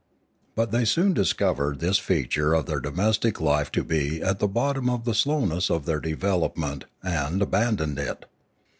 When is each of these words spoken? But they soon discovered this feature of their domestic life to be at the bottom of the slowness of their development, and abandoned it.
But 0.55 0.71
they 0.71 0.83
soon 0.83 1.13
discovered 1.13 1.79
this 1.79 1.99
feature 1.99 2.55
of 2.55 2.65
their 2.65 2.79
domestic 2.79 3.39
life 3.39 3.71
to 3.73 3.83
be 3.83 4.19
at 4.19 4.39
the 4.39 4.47
bottom 4.47 4.89
of 4.89 5.03
the 5.05 5.13
slowness 5.13 5.69
of 5.69 5.85
their 5.85 5.99
development, 5.99 6.85
and 7.03 7.39
abandoned 7.39 7.99
it. 7.99 8.25